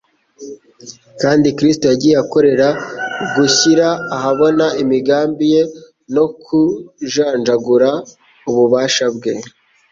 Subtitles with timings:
[1.21, 2.67] kandi Kristo yagiye akorera
[3.35, 5.61] gushyira ahabona imigambi ye
[6.15, 7.89] no kujanjagura
[8.49, 9.33] ububasha bwe.